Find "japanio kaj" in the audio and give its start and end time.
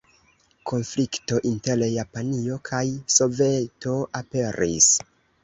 1.97-2.81